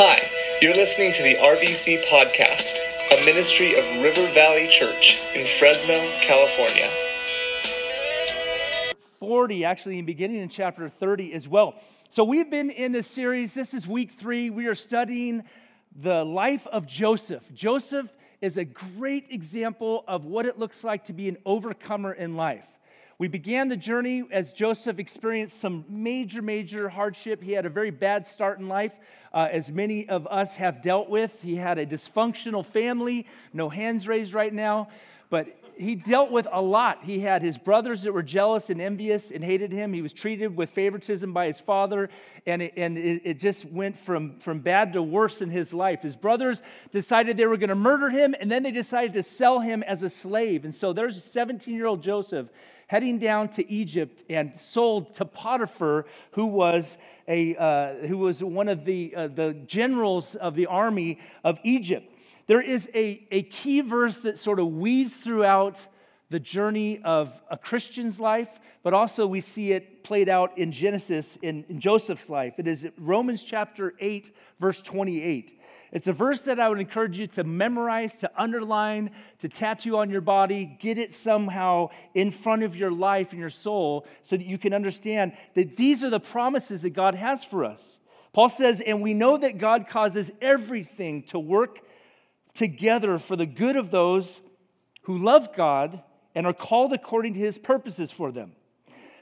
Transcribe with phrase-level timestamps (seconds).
[0.00, 0.16] Hi,
[0.62, 2.78] you're listening to the RVC Podcast,
[3.20, 6.88] a ministry of River Valley Church in Fresno, California.
[9.18, 11.74] 40, actually, in beginning in chapter 30 as well.
[12.10, 13.54] So, we've been in this series.
[13.54, 14.50] This is week three.
[14.50, 15.42] We are studying
[16.00, 17.52] the life of Joseph.
[17.52, 18.08] Joseph
[18.40, 22.68] is a great example of what it looks like to be an overcomer in life.
[23.20, 27.42] We began the journey as Joseph experienced some major, major hardship.
[27.42, 28.94] He had a very bad start in life,
[29.34, 31.42] uh, as many of us have dealt with.
[31.42, 34.90] He had a dysfunctional family, no hands raised right now,
[35.30, 37.02] but he dealt with a lot.
[37.02, 39.92] He had his brothers that were jealous and envious and hated him.
[39.92, 42.10] He was treated with favoritism by his father,
[42.46, 46.02] and it, and it, it just went from, from bad to worse in his life.
[46.02, 49.58] His brothers decided they were going to murder him, and then they decided to sell
[49.58, 50.64] him as a slave.
[50.64, 52.48] And so there's 17 year old Joseph
[52.88, 58.68] heading down to Egypt and sold to Potiphar, who was, a, uh, who was one
[58.68, 62.12] of the, uh, the generals of the army of Egypt.
[62.46, 65.86] There is a, a key verse that sort of weaves throughout
[66.30, 68.48] the journey of a Christian's life,
[68.82, 72.54] but also we see it played out in Genesis in, in Joseph's life.
[72.56, 75.57] It is Romans chapter 8, verse 28.
[75.90, 80.10] It's a verse that I would encourage you to memorize, to underline, to tattoo on
[80.10, 84.46] your body, get it somehow in front of your life and your soul so that
[84.46, 88.00] you can understand that these are the promises that God has for us.
[88.34, 91.80] Paul says, and we know that God causes everything to work
[92.52, 94.40] together for the good of those
[95.02, 96.02] who love God
[96.34, 98.52] and are called according to his purposes for them.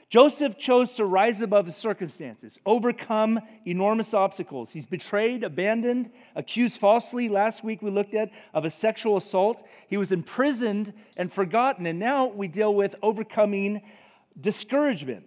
[0.09, 4.71] Joseph chose to rise above his circumstances, overcome enormous obstacles.
[4.71, 7.27] He's betrayed, abandoned, accused falsely.
[7.27, 9.67] Last week we looked at of a sexual assault.
[9.89, 11.85] He was imprisoned and forgotten.
[11.85, 13.81] And now we deal with overcoming
[14.39, 15.25] discouragement.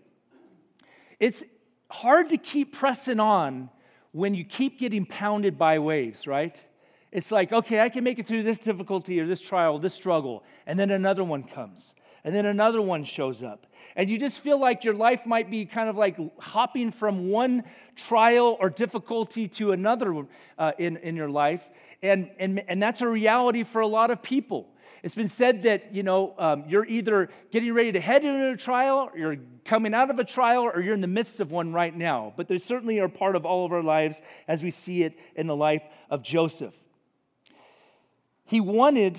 [1.19, 1.45] It's
[1.91, 3.69] hard to keep pressing on
[4.12, 6.58] when you keep getting pounded by waves, right?
[7.12, 10.42] It's like, okay, I can make it through this difficulty or this trial, this struggle,
[10.67, 11.95] and then another one comes
[12.25, 13.67] and then another one shows up.
[13.97, 17.64] And you just feel like your life might be kind of like hopping from one
[17.97, 20.27] trial or difficulty to another
[20.58, 21.63] uh, in, in your life.
[22.03, 24.69] And, and, and that's a reality for a lot of people.
[25.03, 28.57] It's been said that, you know, um, you're either getting ready to head into a
[28.57, 31.97] trial, you're coming out of a trial, or you're in the midst of one right
[31.97, 32.35] now.
[32.37, 35.47] But they certainly are part of all of our lives as we see it in
[35.47, 36.75] the life of Joseph.
[38.45, 39.19] He wanted,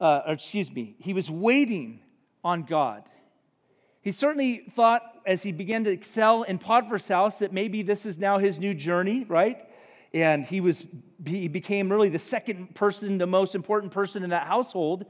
[0.00, 2.00] uh, or excuse me, he was waiting
[2.44, 3.04] on God.
[4.00, 8.18] He certainly thought as he began to excel in Potiphar's house that maybe this is
[8.18, 9.58] now his new journey, right?
[10.14, 10.84] And he was
[11.26, 15.04] he became really the second person, the most important person in that household,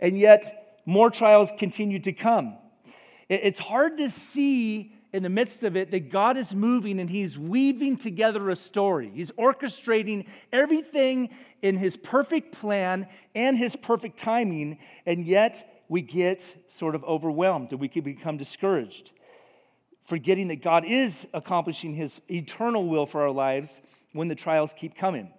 [0.00, 2.56] and yet more trials continued to come.
[3.28, 7.38] It's hard to see in the midst of it that God is moving and He's
[7.38, 9.10] weaving together a story.
[9.14, 16.56] He's orchestrating everything in His perfect plan and His perfect timing, and yet we get
[16.68, 19.12] sort of overwhelmed and we can become discouraged,
[20.06, 23.78] forgetting that God is accomplishing his eternal will for our lives
[24.14, 25.30] when the trials keep coming.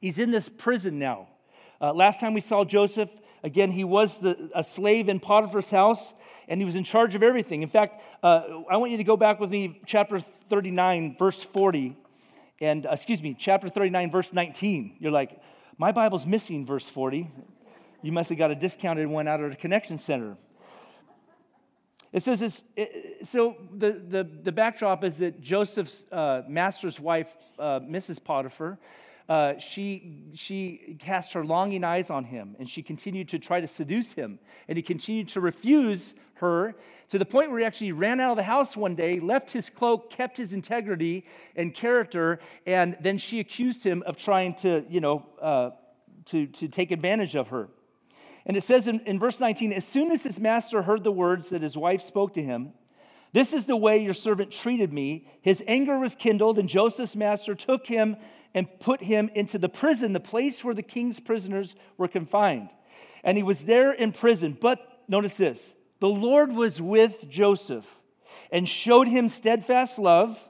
[0.00, 1.26] He's in this prison now.
[1.80, 3.10] Uh, last time we saw Joseph,
[3.42, 6.12] again, he was the, a slave in Potiphar's house
[6.46, 7.62] and he was in charge of everything.
[7.62, 11.96] In fact, uh, I want you to go back with me, chapter 39, verse 40,
[12.60, 14.98] and uh, excuse me, chapter 39, verse 19.
[15.00, 15.42] You're like,
[15.78, 17.28] my Bible's missing verse 40.
[18.02, 20.36] You must have got a discounted one out of the connection center.
[22.12, 27.28] It says this, it, so the, the, the backdrop is that Joseph's uh, master's wife,
[27.58, 28.22] uh, Mrs.
[28.22, 28.78] Potiphar,
[29.28, 33.68] uh, she, she cast her longing eyes on him and she continued to try to
[33.68, 34.38] seduce him.
[34.68, 36.74] And he continued to refuse her
[37.08, 39.68] to the point where he actually ran out of the house one day, left his
[39.68, 41.26] cloak, kept his integrity
[41.56, 45.70] and character, and then she accused him of trying to, you know, uh,
[46.26, 47.68] to, to take advantage of her.
[48.46, 51.48] And it says in, in verse 19, as soon as his master heard the words
[51.50, 52.72] that his wife spoke to him,
[53.32, 55.26] this is the way your servant treated me.
[55.42, 58.16] His anger was kindled, and Joseph's master took him
[58.54, 62.70] and put him into the prison, the place where the king's prisoners were confined.
[63.22, 64.56] And he was there in prison.
[64.58, 67.86] But notice this the Lord was with Joseph
[68.50, 70.48] and showed him steadfast love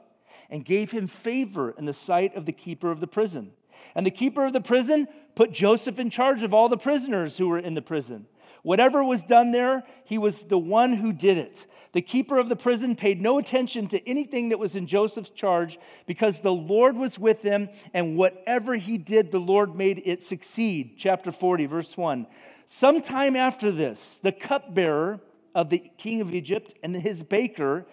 [0.49, 3.51] and gave him favor in the sight of the keeper of the prison.
[3.95, 7.47] And the keeper of the prison put Joseph in charge of all the prisoners who
[7.47, 8.27] were in the prison.
[8.61, 11.65] Whatever was done there, he was the one who did it.
[11.91, 15.79] The keeper of the prison paid no attention to anything that was in Joseph's charge
[16.05, 20.95] because the Lord was with him, and whatever he did, the Lord made it succeed.
[20.97, 22.27] Chapter 40, verse 1.
[22.67, 25.19] Sometime after this, the cupbearer
[25.55, 27.87] of the king of Egypt and his baker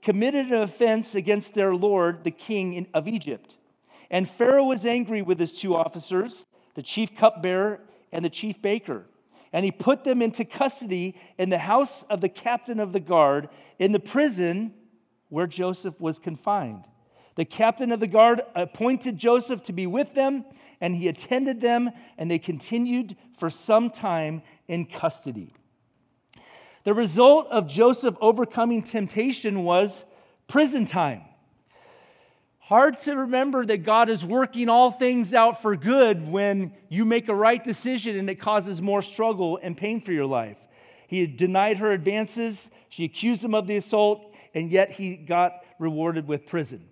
[0.00, 3.58] committed an offense against their Lord, the king of Egypt.
[4.12, 7.80] And Pharaoh was angry with his two officers, the chief cupbearer
[8.12, 9.06] and the chief baker.
[9.54, 13.48] And he put them into custody in the house of the captain of the guard
[13.78, 14.74] in the prison
[15.30, 16.84] where Joseph was confined.
[17.36, 20.44] The captain of the guard appointed Joseph to be with them,
[20.82, 25.54] and he attended them, and they continued for some time in custody.
[26.84, 30.04] The result of Joseph overcoming temptation was
[30.48, 31.22] prison time.
[32.72, 37.28] Hard to remember that God is working all things out for good when you make
[37.28, 40.56] a right decision and it causes more struggle and pain for your life.
[41.06, 45.52] He had denied her advances, she accused him of the assault, and yet he got
[45.78, 46.88] rewarded with prison.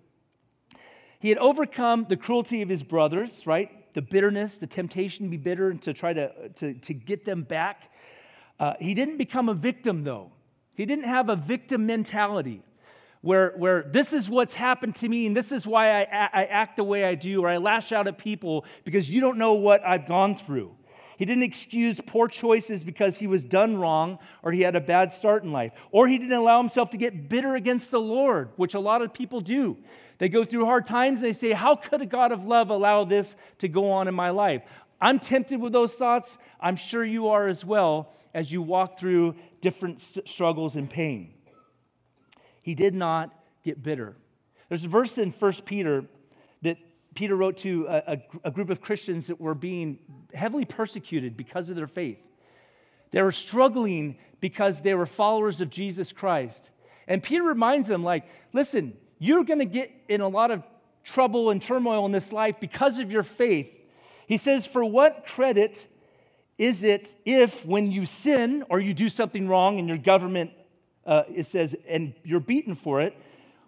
[1.19, 3.91] He had overcome the cruelty of his brothers, right?
[3.95, 7.41] The bitterness, the temptation to be bitter and to try to, to, to get them
[7.41, 7.91] back.
[8.59, 10.31] Uh, he didn't become a victim, though.
[10.75, 12.61] He didn't have a victim mentality
[13.21, 16.77] where, where this is what's happened to me and this is why I, I act
[16.77, 19.85] the way I do or I lash out at people because you don't know what
[19.85, 20.75] I've gone through.
[21.17, 25.11] He didn't excuse poor choices because he was done wrong or he had a bad
[25.11, 25.71] start in life.
[25.91, 29.13] Or he didn't allow himself to get bitter against the Lord, which a lot of
[29.13, 29.77] people do.
[30.17, 33.03] They go through hard times and they say, How could a God of love allow
[33.03, 34.63] this to go on in my life?
[34.99, 36.39] I'm tempted with those thoughts.
[36.59, 41.35] I'm sure you are as well as you walk through different struggles and pain.
[42.71, 44.15] He did not get bitter.
[44.69, 46.05] There's a verse in 1 Peter
[46.61, 46.77] that
[47.15, 49.99] Peter wrote to a, a, a, group of Christians that were being
[50.33, 52.19] heavily persecuted because of their faith.
[53.11, 56.69] They were struggling because they were followers of Jesus Christ.
[57.09, 58.23] And Peter reminds them, like,
[58.53, 60.63] listen, you're going to get in a lot of
[61.03, 63.69] trouble and turmoil in this life because of your faith.
[64.27, 65.87] He says, For what credit
[66.57, 70.51] is it if, when you sin or you do something wrong and your government,
[71.05, 73.15] uh, it says, and you're beaten for it,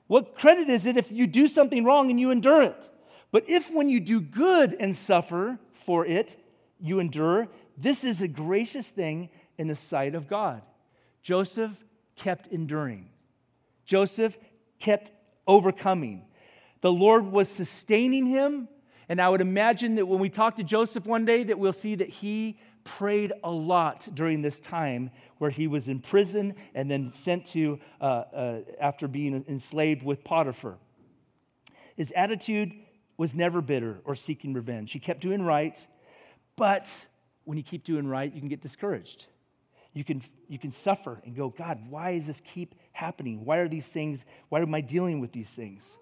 [0.08, 2.90] what credit is it if you do something wrong and you endure it?
[3.32, 6.36] But if when you do good and suffer for it,
[6.80, 7.48] you endure,
[7.78, 10.62] this is a gracious thing in the sight of God.
[11.22, 11.84] Joseph
[12.16, 13.10] kept enduring.
[13.86, 14.38] Joseph
[14.80, 15.12] kept
[15.48, 16.26] overcoming.
[16.82, 18.68] The Lord was sustaining him,
[19.10, 21.96] and I would imagine that when we talk to Joseph one day that we'll see
[21.96, 27.12] that he prayed a lot during this time where he was in prison and then
[27.12, 30.78] sent to uh, uh, after being enslaved with Potiphar.
[31.96, 32.74] His attitude
[33.18, 34.92] was never bitter or seeking revenge.
[34.92, 35.86] He kept doing right,
[36.56, 37.06] but
[37.46, 39.28] when you keep doing right, you can get discouraged.
[39.94, 43.46] You can, you can suffer and go, God, why does this keep happening?
[43.46, 45.98] Why are these things, why am I dealing with these things?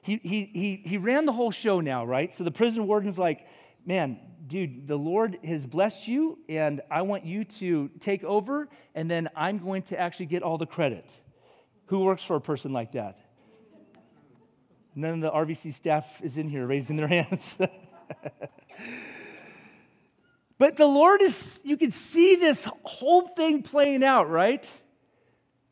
[0.00, 2.32] He, he, he, he ran the whole show now, right?
[2.32, 3.46] So the prison warden's like,
[3.86, 9.10] man, dude, the Lord has blessed you, and I want you to take over, and
[9.10, 11.16] then I'm going to actually get all the credit.
[11.86, 13.18] Who works for a person like that?
[14.94, 17.56] None of the RVC staff is in here raising their hands.
[20.58, 24.68] but the Lord is, you can see this whole thing playing out, right?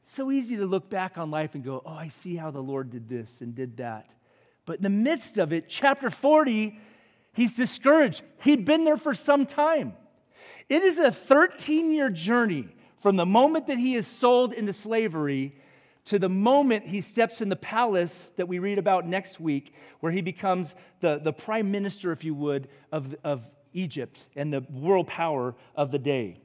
[0.06, 2.90] So easy to look back on life and go, oh, I see how the Lord
[2.90, 4.14] did this and did that.
[4.66, 6.78] But in the midst of it, chapter 40,
[7.34, 8.22] he's discouraged.
[8.42, 9.94] He'd been there for some time.
[10.68, 12.68] It is a 13 year journey
[13.00, 15.54] from the moment that he is sold into slavery
[16.06, 20.12] to the moment he steps in the palace that we read about next week, where
[20.12, 25.06] he becomes the, the prime minister, if you would, of, of Egypt and the world
[25.06, 26.40] power of the day.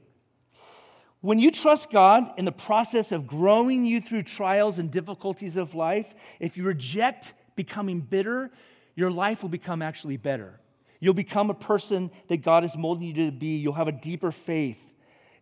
[1.20, 5.74] When you trust God in the process of growing you through trials and difficulties of
[5.74, 8.50] life, if you reject becoming bitter,
[8.96, 10.58] your life will become actually better.
[11.00, 13.56] You'll become a person that God is molding you to be.
[13.56, 14.78] You'll have a deeper faith.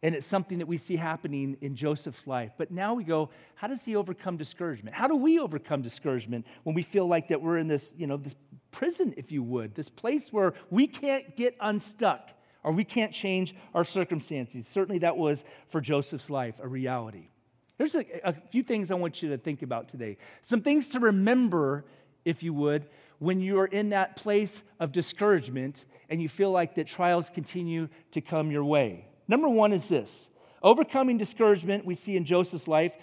[0.02, 2.52] And it's something that we see happening in Joseph's life.
[2.56, 4.94] But now we go, how does he overcome discouragement?
[4.94, 8.16] How do we overcome discouragement when we feel like that we're in this, you know,
[8.16, 8.36] this
[8.70, 12.30] prison, if you would, this place where we can't get unstuck
[12.62, 14.68] or we can't change our circumstances?
[14.68, 17.30] Certainly that was for Joseph's life a reality.
[17.76, 20.18] There's a, a few things I want you to think about today.
[20.42, 21.84] Some things to remember,
[22.24, 22.86] if you would,
[23.18, 27.88] when you are in that place of discouragement and you feel like that trials continue
[28.12, 29.06] to come your way.
[29.26, 30.28] Number one is this
[30.62, 32.94] overcoming discouragement, we see in Joseph's life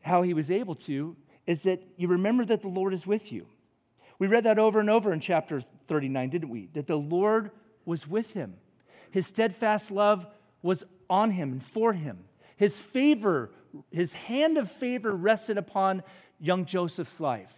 [0.00, 3.46] how he was able to, is that you remember that the Lord is with you.
[4.18, 6.68] We read that over and over in chapter 39, didn't we?
[6.74, 7.50] That the Lord
[7.84, 8.54] was with him.
[9.10, 10.26] His steadfast love
[10.62, 12.24] was on him and for him.
[12.56, 13.50] His favor,
[13.90, 16.02] his hand of favor rested upon
[16.38, 17.52] young Joseph's life.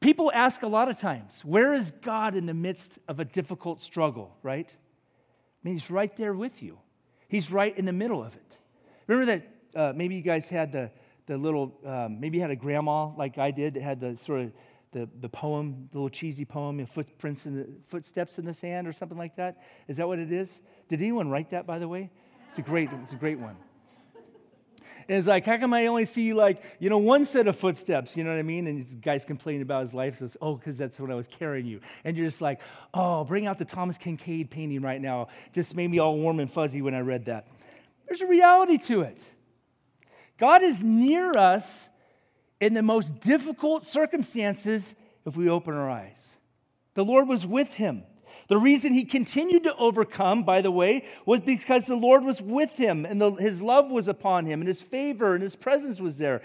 [0.00, 3.80] People ask a lot of times, where is God in the midst of a difficult
[3.80, 4.70] struggle, right?
[4.70, 6.78] I mean, he's right there with you.
[7.28, 8.58] He's right in the middle of it.
[9.06, 10.90] Remember that uh, maybe you guys had the,
[11.26, 14.42] the little, um, maybe you had a grandma like I did that had the sort
[14.42, 14.52] of
[14.92, 18.92] the, the poem, the little cheesy poem, footprints in the footsteps in the sand or
[18.92, 19.62] something like that.
[19.88, 20.60] Is that what it is?
[20.88, 22.10] Did anyone write that, by the way?
[22.50, 23.56] It's a great, it's a great one.
[25.08, 28.16] And it's like, how come I only see like, you know, one set of footsteps?
[28.16, 28.66] You know what I mean?
[28.66, 30.16] And this guy's complaining about his life.
[30.16, 31.80] Says, oh, because that's when I was carrying you.
[32.04, 32.60] And you're just like,
[32.92, 35.28] oh, bring out the Thomas Kinkade painting right now.
[35.52, 37.48] Just made me all warm and fuzzy when I read that.
[38.06, 39.26] There's a reality to it.
[40.38, 41.88] God is near us
[42.60, 44.94] in the most difficult circumstances
[45.26, 46.36] if we open our eyes.
[46.94, 48.04] The Lord was with him.
[48.48, 52.72] The reason he continued to overcome, by the way, was because the Lord was with
[52.72, 56.18] him and the, his love was upon him and his favor and his presence was
[56.18, 56.42] there.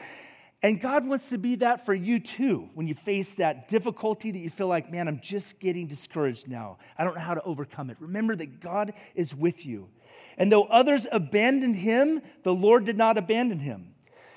[0.61, 4.39] And God wants to be that for you too when you face that difficulty that
[4.39, 6.77] you feel like, man, I'm just getting discouraged now.
[6.97, 7.97] I don't know how to overcome it.
[7.99, 9.89] Remember that God is with you.
[10.37, 13.93] And though others abandoned him, the Lord did not abandon him.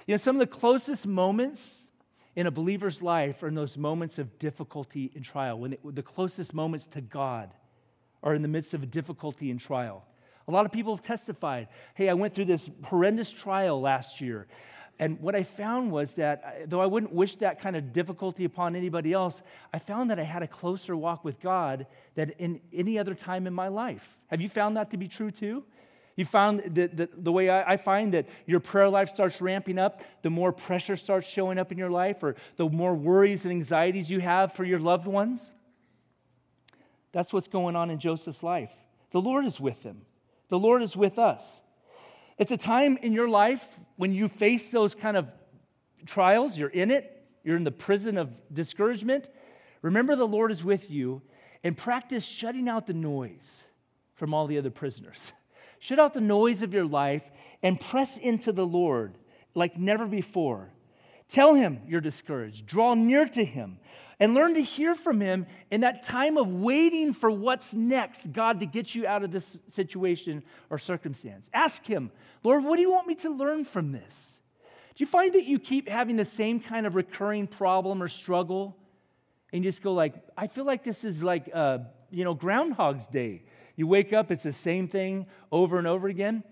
[0.06, 1.91] You know, some of the closest moments
[2.34, 6.02] in a believer's life are in those moments of difficulty and trial, when it, the
[6.02, 7.50] closest moments to God
[8.22, 10.04] are in the midst of a difficulty and trial.
[10.48, 14.46] A lot of people have testified, hey, I went through this horrendous trial last year.
[14.98, 18.76] And what I found was that, though I wouldn't wish that kind of difficulty upon
[18.76, 22.98] anybody else, I found that I had a closer walk with God than in any
[22.98, 24.16] other time in my life.
[24.28, 25.64] Have you found that to be true too?
[26.16, 29.78] You found that the, the way I, I, find that your prayer life starts ramping
[29.78, 33.52] up, the more pressure starts showing up in your life, or the more worries and
[33.52, 35.52] anxieties you have for your loved ones.
[37.12, 38.72] That's what's going on in Joseph's life.
[39.10, 40.02] The Lord is with him,
[40.48, 41.60] the Lord is with us.
[42.38, 43.64] It's a time in your life
[43.96, 45.32] when you face those kind of
[46.06, 49.28] trials, you're in it, you're in the prison of discouragement.
[49.82, 51.22] Remember, the Lord is with you
[51.62, 53.64] and practice shutting out the noise
[54.14, 55.32] from all the other prisoners.
[55.82, 57.28] Shut out the noise of your life
[57.60, 59.18] and press into the Lord
[59.52, 60.70] like never before.
[61.26, 62.66] Tell him you're discouraged.
[62.66, 63.80] Draw near to him
[64.20, 68.60] and learn to hear from him in that time of waiting for what's next, God,
[68.60, 71.50] to get you out of this situation or circumstance.
[71.52, 72.12] Ask him,
[72.44, 74.38] Lord, what do you want me to learn from this?
[74.94, 78.76] Do you find that you keep having the same kind of recurring problem or struggle?
[79.52, 81.78] And you just go like, I feel like this is like, uh,
[82.12, 83.42] you know, Groundhog's Day.
[83.76, 86.44] You wake up, it's the same thing over and over again.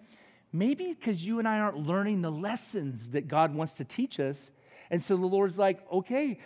[0.53, 4.51] Maybe because you and I aren't learning the lessons that God wants to teach us.
[4.91, 6.39] And so the Lord's like, okay,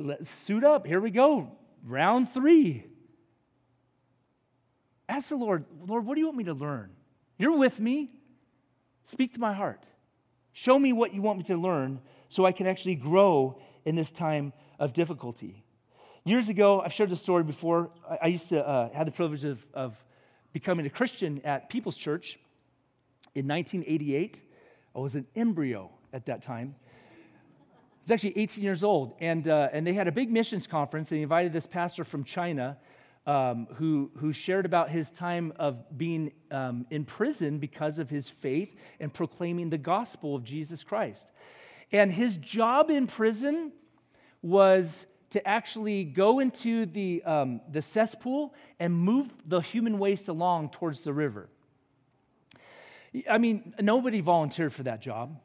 [0.00, 0.86] let's suit up.
[0.86, 1.52] Here we go.
[1.84, 2.84] Round three.
[5.08, 6.90] Ask the Lord, Lord, what do you want me to learn?
[7.38, 8.10] You're with me.
[9.04, 9.86] Speak to my heart.
[10.52, 14.10] Show me what you want me to learn so I can actually grow in this
[14.10, 15.62] time of difficulty.
[16.24, 17.90] Years ago, I've shared this story before.
[18.22, 19.94] I used to uh, have the privilege of, of
[20.54, 22.38] becoming a Christian at People's Church
[23.34, 24.40] in 1988.
[24.94, 26.76] I was an embryo at that time.
[26.80, 31.10] I was actually 18 years old, and, uh, and they had a big missions conference,
[31.10, 32.78] and they invited this pastor from China
[33.26, 38.28] um, who, who shared about his time of being um, in prison because of his
[38.28, 41.28] faith and proclaiming the gospel of Jesus Christ.
[41.90, 43.72] And his job in prison
[44.40, 50.68] was to actually go into the, um, the cesspool and move the human waste along
[50.68, 51.48] towards the river.
[53.28, 55.40] I mean, nobody volunteered for that job.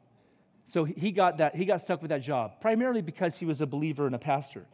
[0.64, 3.66] So he got, that, he got stuck with that job, primarily because he was a
[3.66, 4.64] believer and a pastor.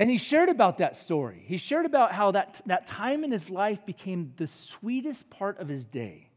[0.00, 1.44] And he shared about that story.
[1.46, 5.68] He shared about how that, that time in his life became the sweetest part of
[5.68, 6.30] his day.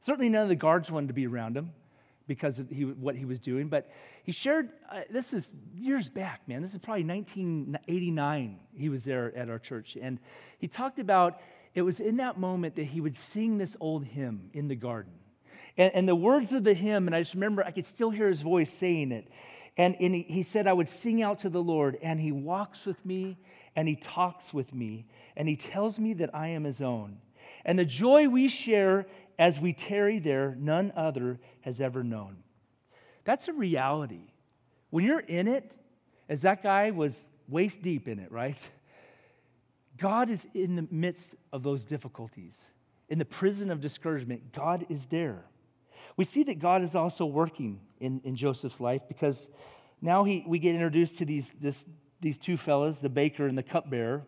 [0.00, 1.70] Certainly, none of the guards wanted to be around him
[2.26, 3.68] because of he, what he was doing.
[3.68, 3.90] But
[4.24, 6.62] he shared, uh, this is years back, man.
[6.62, 8.58] This is probably 1989.
[8.74, 9.96] He was there at our church.
[10.00, 10.18] And
[10.58, 11.40] he talked about
[11.74, 15.12] it was in that moment that he would sing this old hymn in the garden.
[15.76, 18.28] And, and the words of the hymn, and I just remember I could still hear
[18.28, 19.28] his voice saying it.
[19.76, 22.84] And, and he, he said, I would sing out to the Lord, and he walks
[22.84, 23.38] with me,
[23.74, 27.18] and he talks with me, and he tells me that I am his own.
[27.64, 29.06] And the joy we share
[29.38, 32.38] as we tarry there, none other has ever known.
[33.24, 34.32] That's a reality.
[34.90, 35.76] When you're in it,
[36.28, 38.58] as that guy was waist deep in it, right?
[39.98, 42.66] God is in the midst of those difficulties.
[43.08, 45.44] In the prison of discouragement, God is there.
[46.16, 49.48] We see that God is also working in, in Joseph's life because
[50.00, 51.84] now he, we get introduced to these, this,
[52.20, 54.24] these two fellas, the baker and the cupbearer.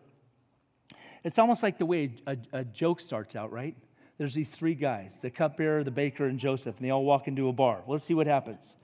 [1.23, 3.75] It's almost like the way a, a joke starts out, right?
[4.17, 7.47] There's these three guys the cupbearer, the baker, and Joseph, and they all walk into
[7.49, 7.81] a bar.
[7.87, 8.75] Let's see what happens.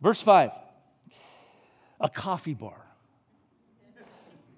[0.00, 0.50] Verse 5
[2.00, 2.86] a coffee bar.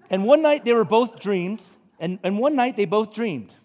[0.09, 1.65] And one night they were both dreamed,
[1.99, 3.55] and, and one night they both dreamed.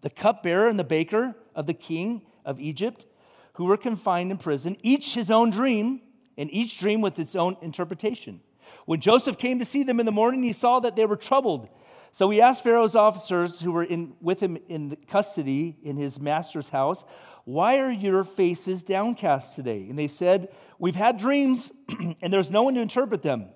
[0.00, 3.06] The cupbearer and the baker of the king of Egypt,
[3.54, 6.00] who were confined in prison, each his own dream,
[6.36, 8.40] and each dream with its own interpretation.
[8.86, 11.68] When Joseph came to see them in the morning, he saw that they were troubled.
[12.12, 16.70] So he asked Pharaoh's officers who were in, with him in custody in his master's
[16.70, 17.04] house,
[17.44, 19.86] Why are your faces downcast today?
[19.88, 20.48] And they said,
[20.78, 21.72] We've had dreams,
[22.20, 23.50] and there's no one to interpret them.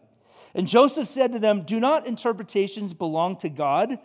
[0.55, 3.99] And Joseph said to them, Do not interpretations belong to God?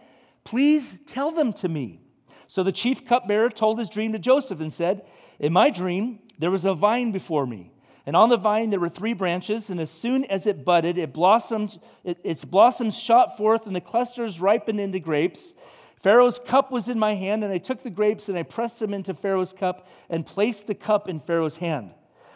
[0.44, 2.02] Please tell them to me.
[2.48, 5.06] So the chief cupbearer told his dream to Joseph and said,
[5.38, 7.72] In my dream, there was a vine before me.
[8.10, 11.14] And on the vine there were three branches, and as soon as it budded, it
[11.14, 15.54] blossomed, it, its blossoms shot forth, and the clusters ripened into grapes.
[16.02, 18.96] Pharaoh's cup was in my hand, and I took the grapes and I pressed them
[18.96, 21.92] into Pharaoh's cup and placed the cup in Pharaoh's hand.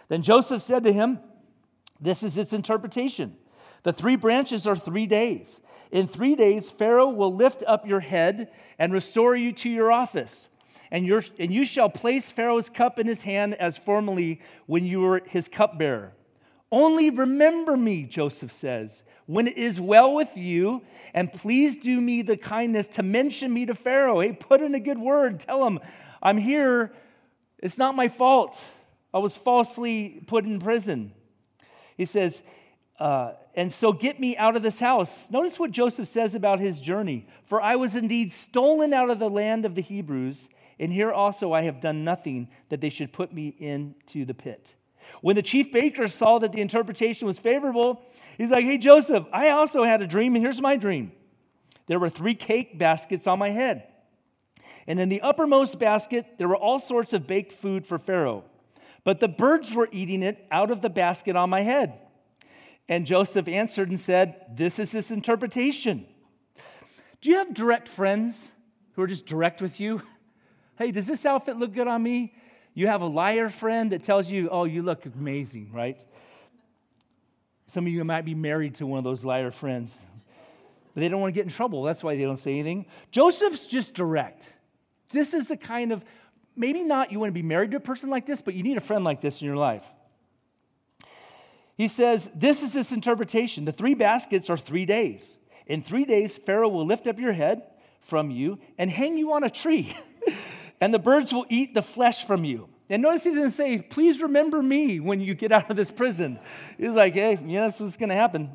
[0.10, 1.18] Then Joseph said to him,
[2.00, 3.36] This is its interpretation.
[3.82, 5.60] The three branches are three days.
[5.90, 10.50] In three days, Pharaoh will lift up your head and restore you to your office
[10.94, 11.10] and,
[11.40, 15.48] and you shall place Pharaoh's cup in his hand as formerly when you were his
[15.50, 16.14] cupbearer.
[16.72, 20.84] Only remember me, Joseph says, when it is well with you,
[21.16, 24.20] and please do me the kindness to mention me to Pharaoh.
[24.20, 25.40] Hey, put in a good word.
[25.40, 25.80] Tell him,
[26.22, 26.94] I'm here.
[27.58, 28.64] It's not my fault.
[29.14, 31.12] I was falsely put in prison.
[31.98, 32.44] He says,
[33.00, 35.32] uh, and so get me out of this house.
[35.32, 37.26] Notice what Joseph says about his journey.
[37.46, 41.54] For I was indeed stolen out of the land of the Hebrews and here also
[41.54, 44.76] I have done nothing that they should put me into the pit.
[45.22, 48.02] When the chief baker saw that the interpretation was favorable,
[48.38, 51.12] he's like, Hey, Joseph, I also had a dream, and here's my dream.
[51.88, 53.88] There were three cake baskets on my head.
[54.88, 58.44] And in the uppermost basket, there were all sorts of baked food for Pharaoh.
[59.04, 62.00] But the birds were eating it out of the basket on my head.
[62.88, 66.06] And Joseph answered and said, This is his interpretation.
[67.22, 68.50] Do you have direct friends
[68.94, 70.02] who are just direct with you?
[70.78, 72.34] Hey, does this outfit look good on me?
[72.74, 76.04] You have a liar friend that tells you, oh, you look amazing, right?
[77.68, 80.02] Some of you might be married to one of those liar friends,
[80.94, 81.84] but they don't want to get in trouble.
[81.84, 82.86] That's why they don't say anything.
[83.12, 84.46] Joseph's just direct.
[85.10, 86.04] This is the kind of,
[86.56, 88.78] maybe not you want to be married to a person like this, but you need
[88.78, 89.86] a friend like this in your life.
[91.76, 93.66] He says, This is his interpretation.
[93.66, 95.38] The three baskets are three days.
[95.66, 97.64] In three days, Pharaoh will lift up your head
[98.02, 99.96] from you and hang you on a tree.
[100.84, 102.68] and the birds will eat the flesh from you.
[102.90, 106.38] And notice he didn't say, please remember me when you get out of this prison.
[106.78, 108.54] He's like, hey, yeah, that's what's going to happen.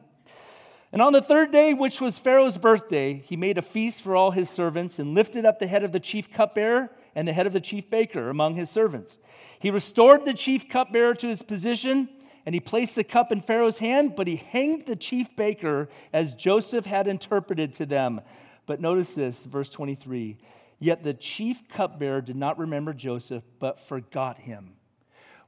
[0.92, 4.32] And on the third day, which was Pharaoh's birthday, he made a feast for all
[4.32, 7.54] his servants and lifted up the head of the chief cupbearer and the head of
[7.54, 9.18] the chief baker among his servants.
[9.58, 12.10] He restored the chief cupbearer to his position,
[12.44, 16.34] and he placed the cup in Pharaoh's hand, but he hanged the chief baker as
[16.34, 18.20] Joseph had interpreted to them.
[18.66, 20.36] But notice this, verse 23
[20.78, 24.74] Yet the chief cupbearer did not remember Joseph, but forgot him.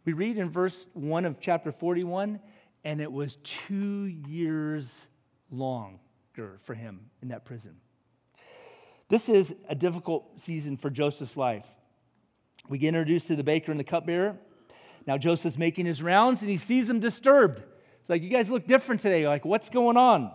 [0.05, 2.41] We read in verse 1 of chapter 41,
[2.85, 5.07] and it was two years
[5.51, 5.99] longer
[6.63, 7.77] for him in that prison.
[9.09, 11.67] This is a difficult season for Joseph's life.
[12.69, 14.37] We get introduced to the baker and the cupbearer.
[15.07, 17.63] Now Joseph's making his rounds and he sees them disturbed.
[18.01, 19.27] It's like, you guys look different today.
[19.27, 20.33] Like, what's going on?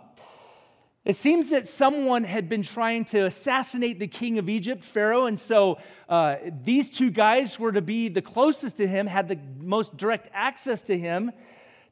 [1.05, 5.39] It seems that someone had been trying to assassinate the king of Egypt, Pharaoh, and
[5.39, 5.77] so
[6.09, 10.29] uh, these two guys were to be the closest to him, had the most direct
[10.33, 11.31] access to him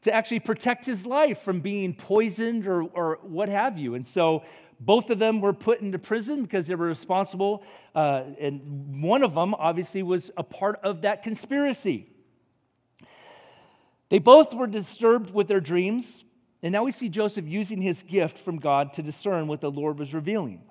[0.01, 3.93] to actually protect his life from being poisoned or, or what have you.
[3.93, 4.43] And so
[4.79, 9.35] both of them were put into prison because they were responsible, uh, and one of
[9.35, 12.09] them obviously was a part of that conspiracy.
[14.09, 16.23] They both were disturbed with their dreams.
[16.63, 19.99] And now we see Joseph using his gift from God to discern what the Lord
[19.99, 20.61] was revealing.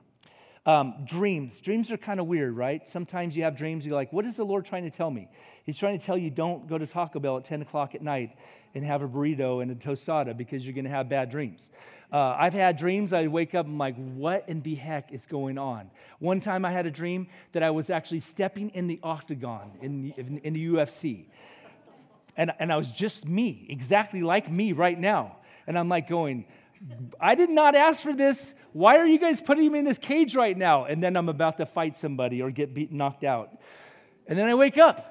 [0.64, 1.60] Um, dreams.
[1.60, 2.88] Dreams are kind of weird, right?
[2.88, 5.28] Sometimes you have dreams, you're like, what is the Lord trying to tell me?
[5.64, 8.36] He's trying to tell you don't go to Taco Bell at 10 o'clock at night
[8.74, 11.68] and have a burrito and a tostada because you're going to have bad dreams.
[12.10, 15.58] Uh, I've had dreams, I wake up, I'm like, what in the heck is going
[15.58, 15.90] on?
[16.20, 20.02] One time I had a dream that I was actually stepping in the octagon in
[20.02, 21.24] the, in, in the UFC.
[22.36, 25.36] And, and I was just me, exactly like me right now.
[25.66, 26.44] And I'm like going,
[27.20, 28.54] I did not ask for this.
[28.72, 30.84] Why are you guys putting me in this cage right now?
[30.84, 33.60] And then I'm about to fight somebody or get beaten, knocked out.
[34.26, 35.08] And then I wake up.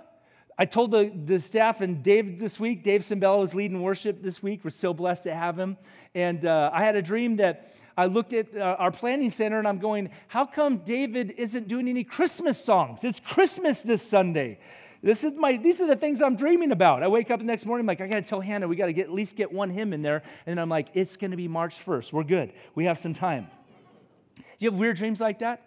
[0.58, 4.44] I told the, the staff and Dave this week, Dave Simbella was leading worship this
[4.44, 4.62] week.
[4.64, 5.78] We're so blessed to have him.
[6.14, 9.68] And uh, I had a dream that I looked at uh, our planning center and
[9.68, 13.04] I'm going, how come David isn't doing any Christmas songs?
[13.04, 14.60] It's Christmas this Sunday.
[15.02, 17.02] This is my, these are the things I'm dreaming about.
[17.02, 18.86] I wake up the next morning, I'm like, I got to tell Hannah, we got
[18.86, 20.22] to get at least get one hymn in there.
[20.46, 22.14] And I'm like, it's to be March 1st.
[22.14, 22.54] We're good.
[22.76, 23.48] We have some time.
[24.60, 25.66] You have weird dreams like that?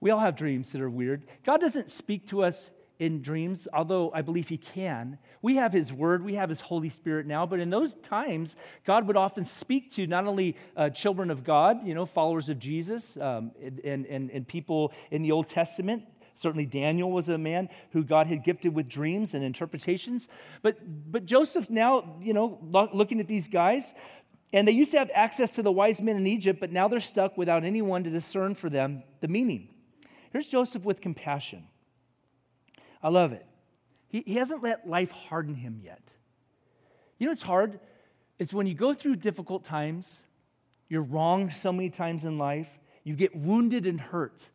[0.00, 1.24] We all have dreams that are weird.
[1.46, 5.18] God doesn't speak to us in dreams, although I believe he can.
[5.40, 9.06] We have his word, we have his Holy Spirit now, but in those times, God
[9.06, 13.16] would often speak to not only uh, children of God, you know, followers of Jesus,
[13.16, 16.04] um, and, and, and people in the Old Testament.
[16.38, 20.28] Certainly, Daniel was a man who God had gifted with dreams and interpretations.
[20.62, 20.78] But,
[21.10, 22.60] but Joseph now, you know,
[22.92, 23.92] looking at these guys,
[24.52, 27.00] and they used to have access to the wise men in Egypt, but now they're
[27.00, 29.68] stuck without anyone to discern for them the meaning.
[30.30, 31.66] Here's Joseph with compassion.
[33.02, 33.44] I love it.
[34.06, 36.12] He, he hasn't let life harden him yet.
[37.18, 37.80] You know what's hard?
[38.38, 40.22] It's when you go through difficult times,
[40.88, 42.68] you're wronged so many times in life,
[43.02, 44.48] you get wounded and hurt.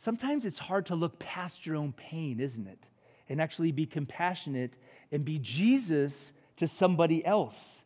[0.00, 2.88] Sometimes it's hard to look past your own pain, isn't it?
[3.28, 4.72] And actually be compassionate
[5.12, 7.84] and be Jesus to somebody else.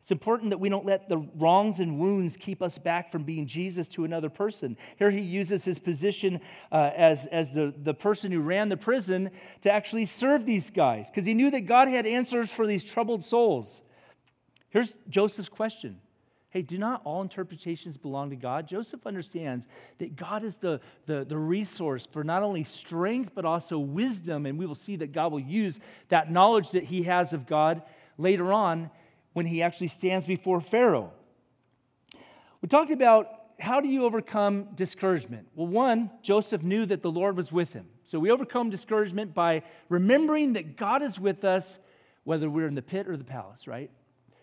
[0.00, 3.48] It's important that we don't let the wrongs and wounds keep us back from being
[3.48, 4.76] Jesus to another person.
[4.96, 9.32] Here he uses his position uh, as, as the, the person who ran the prison
[9.62, 13.24] to actually serve these guys because he knew that God had answers for these troubled
[13.24, 13.82] souls.
[14.68, 15.98] Here's Joseph's question
[16.56, 18.66] Hey, do not all interpretations belong to God?
[18.66, 23.78] Joseph understands that God is the, the, the, resource for not only strength, but also
[23.78, 24.46] wisdom.
[24.46, 27.82] And we will see that God will use that knowledge that he has of God
[28.16, 28.88] later on
[29.34, 31.12] when he actually stands before Pharaoh.
[32.62, 33.28] We talked about
[33.60, 35.48] how do you overcome discouragement?
[35.54, 37.84] Well, one, Joseph knew that the Lord was with him.
[38.04, 41.78] So we overcome discouragement by remembering that God is with us,
[42.24, 43.90] whether we're in the pit or the palace, right?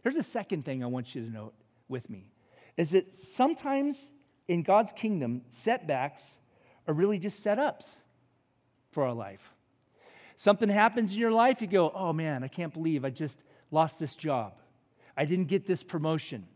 [0.03, 1.55] Here's a second thing I want you to note
[1.87, 2.31] with me
[2.77, 4.11] is that sometimes
[4.47, 6.39] in God's kingdom, setbacks
[6.87, 7.99] are really just setups
[8.91, 9.53] for our life.
[10.35, 13.99] Something happens in your life, you go, oh man, I can't believe I just lost
[13.99, 14.53] this job.
[15.15, 16.47] I didn't get this promotion.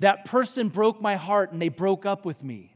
[0.00, 2.74] That person broke my heart and they broke up with me.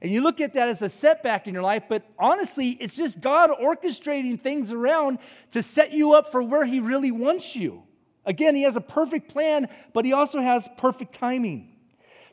[0.00, 3.20] And you look at that as a setback in your life, but honestly, it's just
[3.20, 5.18] God orchestrating things around
[5.52, 7.82] to set you up for where He really wants you.
[8.28, 11.74] Again, He has a perfect plan, but He also has perfect timing.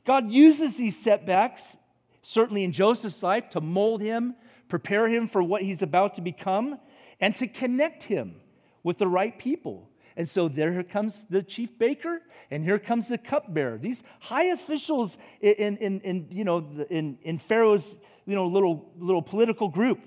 [0.05, 1.77] God uses these setbacks,
[2.21, 4.35] certainly in Joseph's life, to mold him,
[4.69, 6.77] prepare him for what he's about to become,
[7.19, 8.35] and to connect him
[8.83, 9.89] with the right people.
[10.15, 13.79] And so there comes the chief baker, and here comes the cupbearer.
[13.79, 19.21] These high officials in, in, in, you know, in, in Pharaoh's you know, little, little
[19.21, 19.99] political group.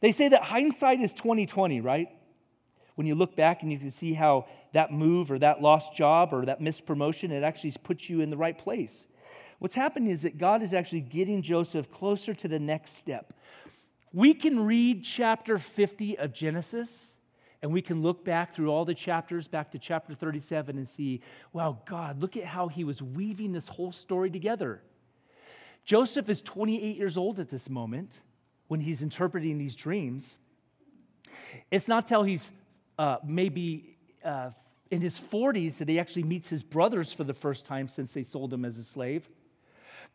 [0.00, 2.08] They say that hindsight is 2020, right?
[2.94, 6.32] When you look back and you can see how that move or that lost job
[6.32, 9.06] or that missed promotion, it actually puts you in the right place.
[9.58, 13.34] What's happening is that God is actually getting Joseph closer to the next step.
[14.12, 17.14] We can read chapter 50 of Genesis
[17.62, 21.20] and we can look back through all the chapters, back to chapter 37, and see,
[21.52, 24.80] wow, God, look at how he was weaving this whole story together.
[25.84, 28.20] Joseph is 28 years old at this moment
[28.68, 30.38] when he's interpreting these dreams.
[31.70, 32.50] It's not till he's
[33.00, 34.50] uh, maybe uh,
[34.90, 38.22] in his 40s that he actually meets his brothers for the first time since they
[38.22, 39.26] sold him as a slave.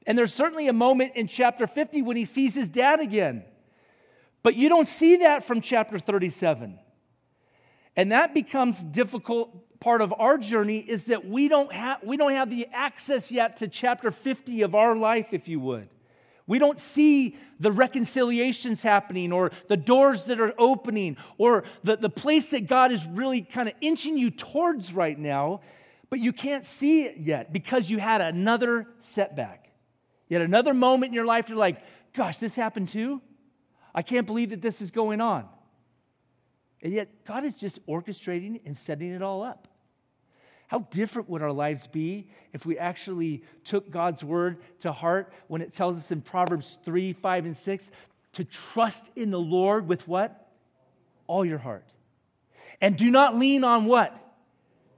[0.06, 3.44] And there's certainly a moment in chapter 50 when he sees his dad again.
[4.44, 6.78] But you don't see that from chapter 37.
[7.96, 12.34] And that becomes difficult part of our journey is that we don't have we don't
[12.34, 15.90] have the access yet to chapter 50 of our life if you would.
[16.48, 22.10] We don't see the reconciliations happening or the doors that are opening or the, the
[22.10, 25.62] place that God is really kind of inching you towards right now,
[26.10, 29.72] but you can't see it yet because you had another setback.
[30.30, 31.82] Had another moment in your life, you're like,
[32.14, 33.22] gosh, this happened too?
[33.94, 35.48] I can't believe that this is going on.
[36.82, 39.68] And yet, God is just orchestrating and setting it all up.
[40.68, 45.62] How different would our lives be if we actually took God's word to heart when
[45.62, 47.92] it tells us in Proverbs 3, 5, and 6
[48.34, 50.50] to trust in the Lord with what?
[51.28, 51.86] All your heart.
[52.82, 54.22] And do not lean on what?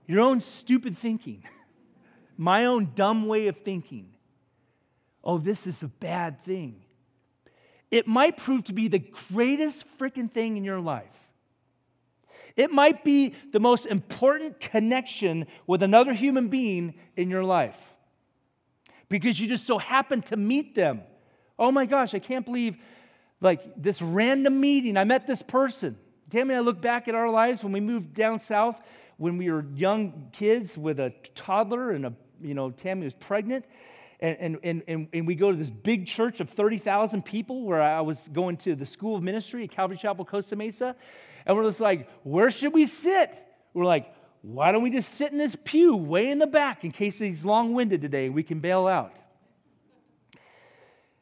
[0.08, 1.44] Your own stupid thinking,
[2.38, 4.14] my own dumb way of thinking.
[5.24, 6.82] Oh, this is a bad thing.
[7.92, 9.04] It might prove to be the
[9.34, 11.06] greatest freaking thing in your life.
[12.58, 17.80] It might be the most important connection with another human being in your life
[19.08, 21.02] because you just so happen to meet them.
[21.58, 22.76] Oh my gosh, I can't believe
[23.40, 24.98] like this random meeting.
[24.98, 25.98] I met this person.
[26.30, 28.82] Tammy I look back at our lives when we moved down south
[29.18, 33.66] when we were young kids with a toddler and a, you know, Tammy was pregnant.
[34.20, 38.02] And, and, and, and we go to this big church of 30,000 people where I
[38.02, 40.96] was going to the School of Ministry at Calvary Chapel, Costa Mesa.
[41.48, 43.34] And we're just like, where should we sit?
[43.74, 46.92] We're like, why don't we just sit in this pew way in the back in
[46.92, 49.16] case he's long winded today and we can bail out?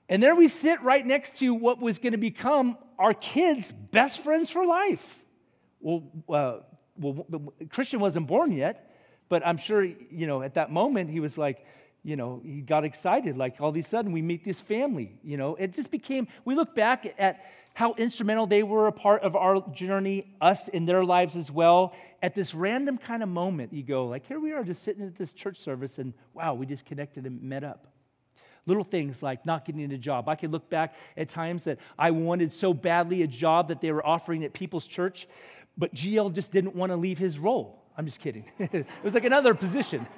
[0.09, 4.23] And there we sit right next to what was going to become our kids' best
[4.23, 5.23] friends for life.
[5.79, 6.57] Well, uh,
[6.97, 8.95] well, Christian wasn't born yet,
[9.29, 11.65] but I'm sure, you know, at that moment he was like,
[12.03, 13.37] you know, he got excited.
[13.37, 15.55] Like all of a sudden we meet this family, you know.
[15.55, 17.43] It just became, we look back at
[17.75, 21.93] how instrumental they were a part of our journey, us in their lives as well.
[22.23, 25.17] At this random kind of moment, you go, like, here we are just sitting at
[25.17, 27.87] this church service, and wow, we just connected and met up.
[28.65, 30.29] Little things like not getting a job.
[30.29, 33.91] I can look back at times that I wanted so badly a job that they
[33.91, 35.27] were offering at People's Church,
[35.77, 37.83] but GL just didn't want to leave his role.
[37.97, 38.45] I'm just kidding.
[38.57, 40.07] it was like another position.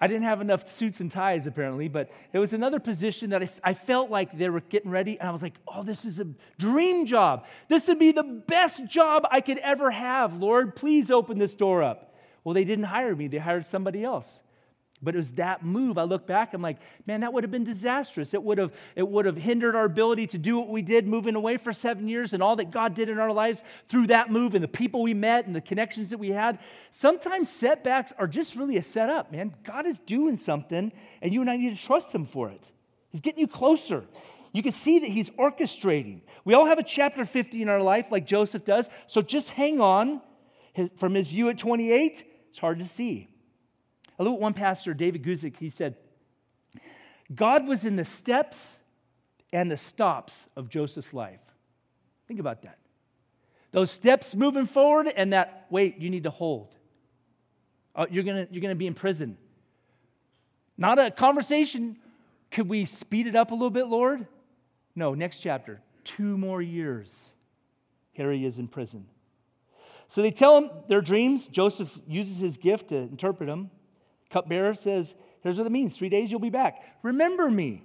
[0.00, 3.50] I didn't have enough suits and ties, apparently, but it was another position that I,
[3.62, 6.26] I, felt like they were getting ready, and I was like, oh, this is a
[6.58, 7.44] dream job.
[7.68, 10.34] This would be the best job I could ever have.
[10.34, 12.14] Lord, please open this door up.
[12.44, 14.40] Well, they didn't hire me, they hired somebody else.
[15.02, 15.96] But it was that move.
[15.96, 18.34] I look back, I'm like, man, that would have been disastrous.
[18.34, 21.34] It would have, it would have hindered our ability to do what we did, moving
[21.34, 24.54] away for seven years, and all that God did in our lives through that move
[24.54, 26.58] and the people we met and the connections that we had.
[26.90, 29.54] Sometimes setbacks are just really a setup, man.
[29.64, 32.70] God is doing something, and you and I need to trust Him for it.
[33.08, 34.04] He's getting you closer.
[34.52, 36.20] You can see that He's orchestrating.
[36.44, 39.80] We all have a chapter 50 in our life, like Joseph does, so just hang
[39.80, 40.20] on.
[40.98, 43.29] From his view at 28, it's hard to see.
[44.20, 45.96] I look at one pastor, David Guzik, he said,
[47.34, 48.76] God was in the steps
[49.50, 51.40] and the stops of Joseph's life.
[52.28, 52.76] Think about that.
[53.72, 56.76] Those steps moving forward and that, wait, you need to hold.
[57.96, 59.38] Oh, you're going you're going to be in prison.
[60.76, 61.96] Not a conversation.
[62.50, 64.26] Could we speed it up a little bit, Lord?
[64.94, 65.80] No, next chapter.
[66.04, 67.30] Two more years.
[68.12, 69.06] Here he is in prison.
[70.08, 71.48] So they tell him their dreams.
[71.48, 73.70] Joseph uses his gift to interpret them.
[74.30, 76.82] Cupbearer says, Here's what it means three days you'll be back.
[77.02, 77.82] Remember me.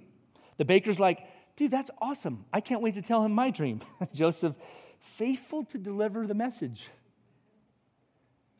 [0.58, 1.20] The baker's like,
[1.56, 2.44] Dude, that's awesome.
[2.52, 3.80] I can't wait to tell him my dream.
[4.14, 4.54] Joseph,
[5.00, 6.88] faithful to deliver the message.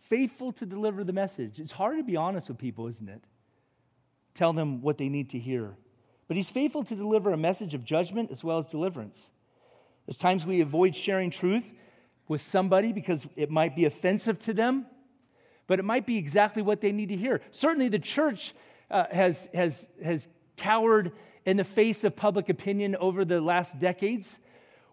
[0.09, 1.59] Faithful to deliver the message.
[1.59, 3.23] It's hard to be honest with people, isn't it?
[4.35, 5.77] Tell them what they need to hear.
[6.29, 9.31] But he's faithful to deliver a message of judgment as well as deliverance.
[10.07, 11.73] There's times we avoid sharing truth
[12.29, 14.87] with somebody because it might be offensive to them
[15.67, 17.41] but it might be exactly what they need to hear.
[17.51, 18.55] Certainly, the church
[18.91, 21.13] uh, has, has, has cowered
[21.45, 24.39] in the face of public opinion over the last decades,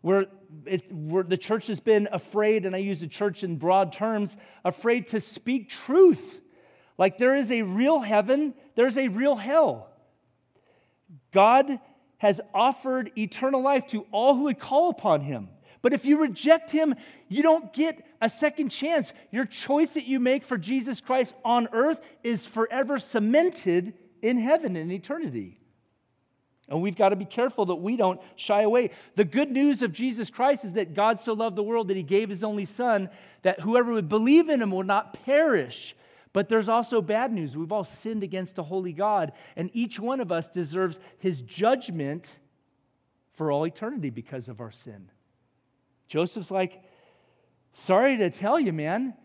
[0.02, 0.28] where,
[0.66, 4.36] it, where the church has been afraid, and I use the church in broad terms,
[4.64, 6.42] afraid to speak truth.
[6.98, 9.90] Like there is a real heaven, there's a real hell.
[11.32, 11.80] God
[12.18, 15.50] has offered eternal life to all who would call upon him.
[15.84, 16.96] But if you reject him,
[17.28, 19.14] you don't get a second chance.
[19.32, 24.76] Your choice that you make for Jesus Christ on earth is forever cemented in heaven
[24.78, 25.60] in eternity.
[26.70, 28.92] And we've got to be careful that we don't shy away.
[29.16, 32.04] The good news of Jesus Christ is that God so loved the world that he
[32.04, 33.10] gave his only son,
[33.42, 35.98] that whoever would believe in him will not perish.
[36.32, 37.58] But there's also bad news.
[37.58, 42.40] We've all sinned against a holy God, and each one of us deserves his judgment
[43.34, 45.10] for all eternity because of our sin.
[46.14, 46.80] Joseph's like,
[47.72, 49.16] Sorry to tell you, man,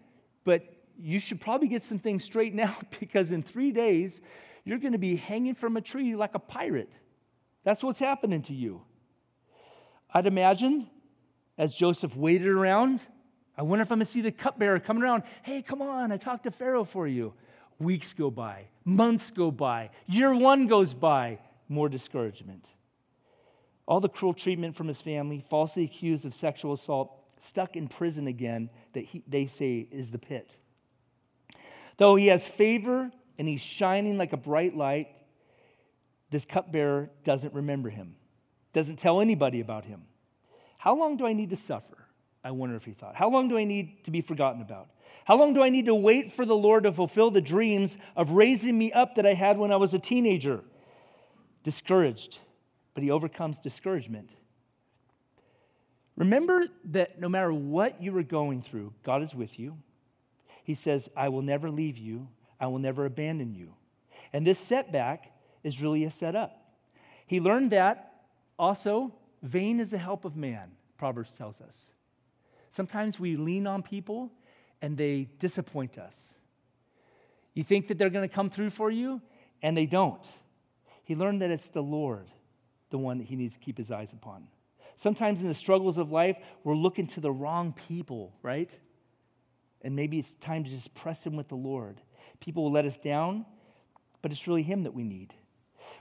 [0.45, 0.63] but
[0.99, 4.23] you should probably get some things straightened out because in three days,
[4.65, 6.97] you're going to be hanging from a tree like a pirate.
[7.63, 8.81] That's what's happening to you.
[10.15, 10.89] I'd imagine
[11.59, 13.07] as Joseph waited around,
[13.59, 15.25] I wonder if I'm going to see the cupbearer coming around.
[15.43, 17.35] Hey, come on, I talked to Pharaoh for you.
[17.79, 22.73] Weeks go by, months go by, year one goes by, more discouragement.
[23.89, 28.27] All the cruel treatment from his family, falsely accused of sexual assault, stuck in prison
[28.27, 30.59] again that he, they say is the pit.
[31.97, 35.09] Though he has favor and he's shining like a bright light,
[36.31, 38.17] this cupbearer doesn't remember him,
[38.75, 40.03] doesn't tell anybody about him.
[40.77, 41.97] How long do I need to suffer?
[42.45, 43.15] I wonder if he thought.
[43.17, 44.89] How long do I need to be forgotten about?
[45.25, 48.33] How long do I need to wait for the Lord to fulfill the dreams of
[48.33, 50.63] raising me up that I had when I was a teenager?
[51.63, 52.39] Discouraged,
[52.99, 54.35] but he overcomes discouragement
[56.19, 59.79] Remember that no matter what you are going through, God is with you.
[60.65, 62.27] He says, I will never leave you,
[62.59, 63.75] I will never abandon you.
[64.33, 65.33] And this setback
[65.63, 66.75] is really a setup.
[67.25, 68.25] He learned that
[68.59, 71.91] also, vain is the help of man, Proverbs tells us.
[72.69, 74.33] Sometimes we lean on people
[74.83, 76.35] and they disappoint us.
[77.55, 79.23] You think that they're going to come through for you,
[79.63, 80.29] and they don't.
[81.05, 82.27] He learned that it's the Lord,
[82.91, 84.49] the one that he needs to keep his eyes upon.
[84.97, 88.77] Sometimes in the struggles of life, we're looking to the wrong people, right?
[89.83, 92.01] And maybe it's time to just press Him with the Lord.
[92.41, 93.47] People will let us down,
[94.23, 95.35] but it's really Him that we need.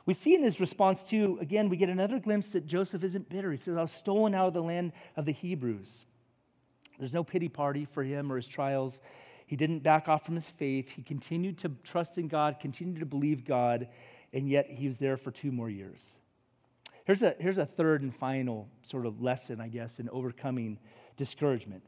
[0.08, 3.52] We see in his response, too, again, we get another glimpse that Joseph isn't bitter.
[3.52, 6.06] He says, I was stolen out of the land of the Hebrews.
[6.98, 9.02] There's no pity party for him or his trials.
[9.46, 10.90] He didn't back off from his faith.
[10.90, 13.90] He continued to trust in God, continued to believe God,
[14.34, 16.18] and yet he was there for two more years.
[17.08, 20.78] Here's a, here's a third and final sort of lesson, I guess, in overcoming
[21.16, 21.82] discouragement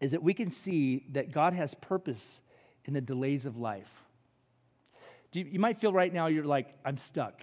[0.00, 2.40] is that we can see that God has purpose
[2.86, 3.92] in the delays of life.
[5.34, 7.42] You, you, might feel right now you're like, I'm stuck.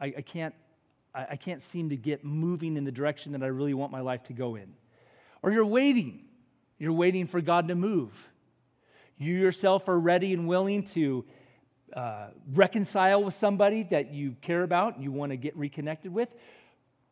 [0.00, 0.54] I, I can't,
[1.14, 4.00] I, I can't seem to get moving in the direction that I really want my
[4.00, 4.72] life to go in.
[5.42, 6.24] Or you're waiting.
[6.78, 8.12] You're waiting for God to move.
[9.18, 11.26] You yourself are ready and willing to
[11.94, 16.28] uh, reconcile with somebody that you care about, you want to get reconnected with,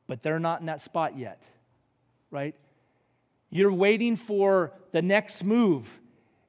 [0.07, 1.49] but they're not in that spot yet,
[2.31, 2.55] right?
[3.51, 5.89] You're waiting for the next move.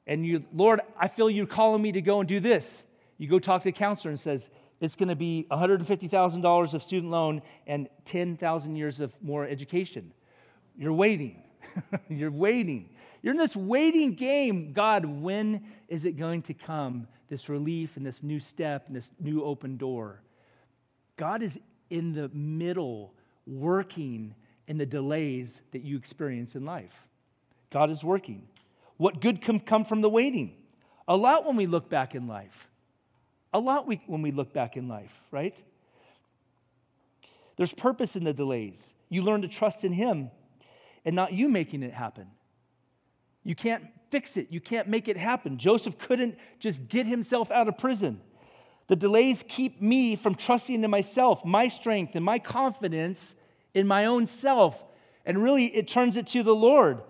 [0.05, 2.83] And you, Lord, I feel you calling me to go and do this.
[3.17, 4.49] You go talk to a counselor and says,
[4.81, 10.13] it's going to be $150,000 of student loan and 10,000 years of more education.
[10.77, 11.43] You're waiting.
[12.09, 12.89] You're waiting.
[13.21, 14.71] You're in this waiting game.
[14.71, 17.07] God, when is it going to come?
[17.29, 20.21] This relief and this new step and this new open door.
[21.15, 23.13] God is in the middle
[23.45, 24.35] working
[24.67, 27.07] in the delays that you experience in life.
[27.71, 28.47] God is working.
[28.97, 30.55] What good can come from the waiting?
[31.07, 32.67] A lot when we look back in life.
[33.53, 35.61] A lot we, when we look back in life, right?
[37.57, 38.93] There's purpose in the delays.
[39.09, 40.29] You learn to trust in Him
[41.03, 42.27] and not you making it happen.
[43.43, 45.57] You can't fix it, you can't make it happen.
[45.57, 48.21] Joseph couldn't just get himself out of prison.
[48.87, 53.35] The delays keep me from trusting in myself, my strength, and my confidence
[53.73, 54.83] in my own self.
[55.25, 57.01] And really, it turns it to the Lord.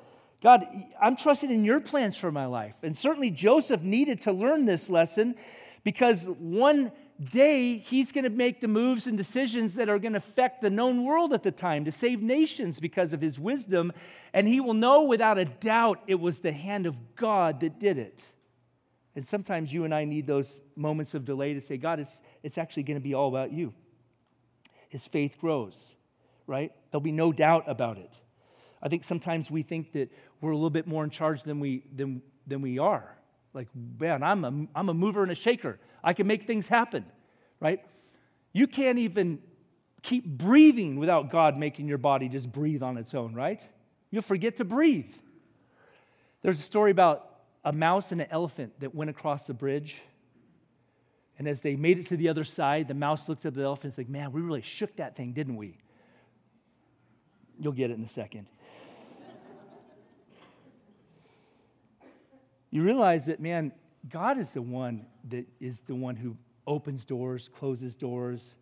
[0.42, 0.66] God,
[1.02, 2.76] I'm trusting in your plans for my life.
[2.84, 5.36] And certainly, Joseph needed to learn this lesson
[5.84, 6.92] because one
[7.24, 10.70] day he's going to make the moves and decisions that are going to affect the
[10.70, 13.92] known world at the time to save nations because of his wisdom.
[14.34, 17.98] And he will know without a doubt it was the hand of God that did
[17.98, 18.32] it.
[19.16, 22.58] And sometimes you and I need those moments of delay to say, God, it's, it's
[22.58, 23.74] actually going to be all about you.
[24.88, 25.96] His faith grows
[26.50, 26.72] right?
[26.90, 28.20] There'll be no doubt about it.
[28.82, 31.84] I think sometimes we think that we're a little bit more in charge than we,
[31.96, 33.16] than, than we are.
[33.54, 33.68] Like,
[34.00, 35.80] man, I'm a, I'm a mover and a shaker.
[36.04, 37.06] I can make things happen,
[37.60, 37.84] right?
[38.54, 39.40] You can't even
[40.02, 43.66] keep breathing without God making your body just breathe on its own, right?
[44.12, 45.14] You'll forget to breathe.
[46.42, 47.26] There's a story about
[47.66, 49.98] a mouse and an elephant that went across the bridge.
[51.38, 53.86] And as they made it to the other side, the mouse looked at the elephant
[53.86, 55.78] and said, Man, we really shook that thing, didn't we?
[57.60, 58.48] You'll get it in a second.
[62.72, 63.74] you realize that, man,
[64.10, 68.56] God is the one that is the one who opens doors, closes doors,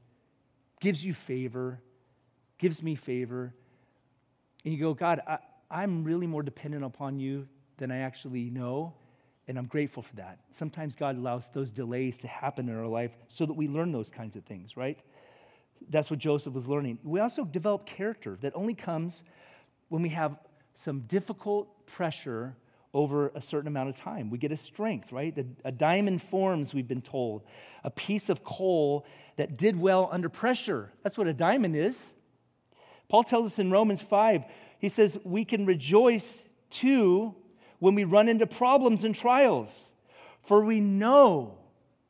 [0.80, 1.82] gives you favor,
[2.58, 3.54] gives me favor.
[4.64, 5.38] And you go, God, I,
[5.70, 8.94] I'm really more dependent upon you than I actually know.
[9.48, 10.40] And I'm grateful for that.
[10.52, 14.10] Sometimes God allows those delays to happen in our life so that we learn those
[14.10, 15.02] kinds of things, right?
[15.90, 17.00] That's what Joseph was learning.
[17.04, 19.24] We also develop character that only comes
[19.90, 20.38] when we have
[20.76, 22.56] some difficult pressure
[22.94, 24.30] over a certain amount of time.
[24.30, 25.38] We get a strength, right?
[25.64, 27.44] A diamond forms, we've been told,
[27.84, 30.92] a piece of coal that did well under pressure.
[31.04, 32.12] That's what a diamond is.
[33.10, 34.44] Paul tells us in Romans 5,
[34.80, 37.36] he says, We can rejoice too
[37.80, 39.92] when we run into problems and trials,
[40.44, 41.58] for we know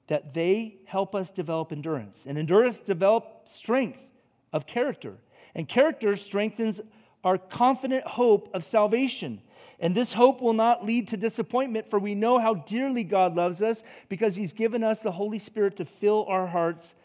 [0.08, 2.26] that they help us develop endurance.
[2.26, 4.08] And endurance develops strength
[4.54, 5.16] of character.
[5.54, 6.80] And character strengthens
[7.24, 9.42] our confident hope of salvation.
[9.80, 13.62] And this hope will not lead to disappointment, for we know how dearly God loves
[13.62, 16.96] us because He's given us the Holy Spirit to fill our hearts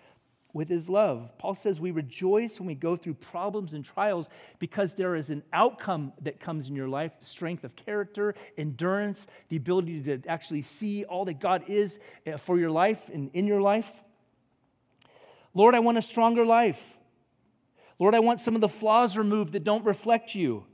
[0.53, 1.31] with his love.
[1.39, 5.43] Paul says we rejoice when we go through problems and trials because there is an
[5.53, 11.05] outcome that comes in your life strength of character, endurance, the ability to actually see
[11.05, 13.91] all that God is eh, for your life and in your life.
[15.55, 16.83] Lord, I want a stronger life.
[17.99, 20.65] Lord, I want some of the flaws removed that don't reflect you.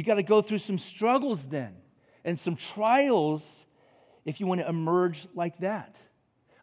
[0.00, 1.74] You got to go through some struggles then
[2.24, 3.66] and some trials
[4.24, 5.98] if you want to emerge like that.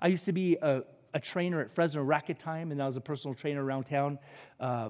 [0.02, 0.82] I used to be a
[1.14, 4.18] a trainer at Fresno Racket Time, and I was a personal trainer around town
[4.60, 4.90] uh,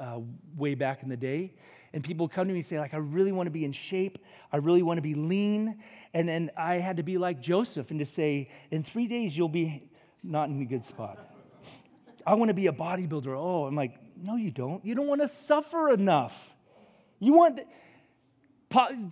[0.00, 0.18] uh,
[0.56, 1.54] way back in the day.
[1.92, 4.18] And people come to me and say, like, I really want to be in shape.
[4.52, 5.78] I really want to be lean.
[6.14, 9.48] And then I had to be like Joseph and to say, in three days, you'll
[9.48, 9.88] be
[10.22, 11.18] not in a good spot.
[12.26, 13.34] I want to be a bodybuilder.
[13.36, 14.84] Oh, I'm like, no, you don't.
[14.84, 16.50] You don't want to suffer enough.
[17.20, 17.60] You want,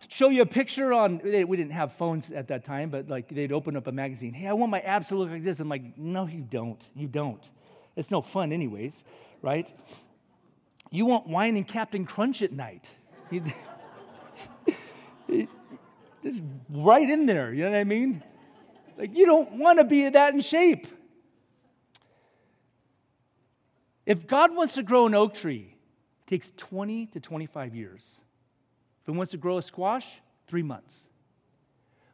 [0.08, 3.52] show you a picture on we didn't have phones at that time but like they'd
[3.52, 5.96] open up a magazine hey i want my abs to look like this i'm like
[5.96, 7.48] no you don't you don't
[7.96, 9.04] It's no fun, anyways,
[9.40, 9.72] right?
[10.90, 12.86] You want wine and Captain Crunch at night.
[16.22, 18.22] Just right in there, you know what I mean?
[18.98, 20.86] Like, you don't want to be that in shape.
[24.04, 25.75] If God wants to grow an oak tree,
[26.26, 28.20] it takes 20 to 25 years.
[29.00, 30.06] If He wants to grow a squash,
[30.48, 31.08] three months.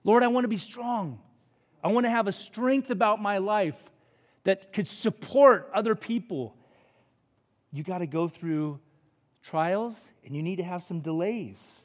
[0.05, 1.19] Lord, I want to be strong.
[1.83, 3.81] I want to have a strength about my life
[4.45, 6.55] that could support other people.
[7.73, 8.81] You got to go through
[9.43, 11.79] trials and you need to have some delays.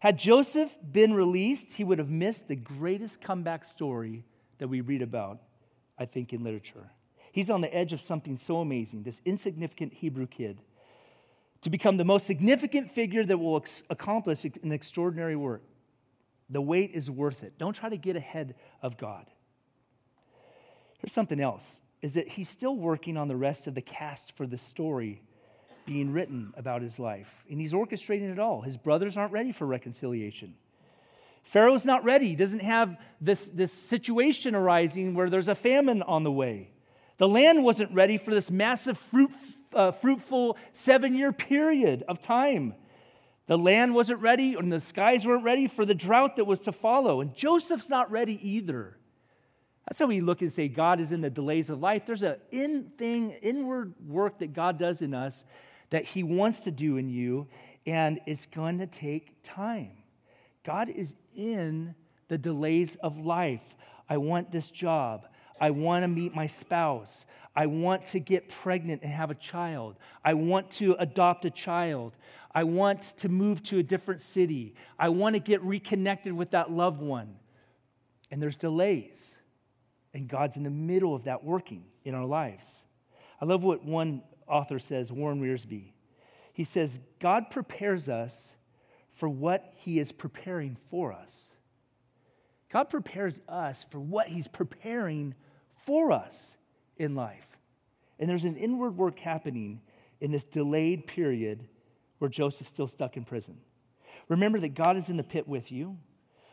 [0.00, 4.24] Had Joseph been released, he would have missed the greatest comeback story
[4.58, 5.40] that we read about,
[5.98, 6.90] I think, in literature.
[7.32, 10.60] He's on the edge of something so amazing, this insignificant Hebrew kid,
[11.62, 15.62] to become the most significant figure that will ex- accomplish an extraordinary work.
[16.50, 17.56] The wait is worth it.
[17.58, 19.26] Don't try to get ahead of God.
[20.98, 24.46] Here's something else is that he's still working on the rest of the cast for
[24.46, 25.22] the story
[25.86, 27.44] being written about his life.
[27.48, 28.60] And he's orchestrating it all.
[28.60, 30.54] His brothers aren't ready for reconciliation.
[31.44, 32.28] Pharaoh's not ready.
[32.28, 36.70] He doesn't have this, this situation arising where there's a famine on the way.
[37.18, 39.30] The land wasn't ready for this massive, fruit,
[39.72, 42.74] uh, fruitful seven year period of time.
[43.46, 46.72] The land wasn't ready, and the skies weren't ready for the drought that was to
[46.72, 47.20] follow.
[47.20, 48.96] And Joseph's not ready either.
[49.86, 52.06] That's how we look and say God is in the delays of life.
[52.06, 55.44] There's an in thing, inward work that God does in us
[55.90, 57.48] that He wants to do in you,
[57.84, 59.90] and it's going to take time.
[60.64, 61.94] God is in
[62.28, 63.62] the delays of life.
[64.08, 65.26] I want this job.
[65.62, 67.24] I want to meet my spouse.
[67.54, 69.94] I want to get pregnant and have a child.
[70.24, 72.16] I want to adopt a child.
[72.52, 74.74] I want to move to a different city.
[74.98, 77.36] I want to get reconnected with that loved one.
[78.32, 79.38] And there's delays.
[80.12, 82.82] And God's in the middle of that working in our lives.
[83.40, 85.92] I love what one author says, Warren Wiersbe.
[86.52, 88.54] He says, God prepares us
[89.12, 91.52] for what he is preparing for us.
[92.72, 95.36] God prepares us for what he's preparing
[95.84, 96.56] for us
[96.96, 97.58] in life.
[98.18, 99.80] And there's an inward work happening
[100.20, 101.68] in this delayed period
[102.18, 103.58] where Joseph's still stuck in prison.
[104.28, 105.98] Remember that God is in the pit with you.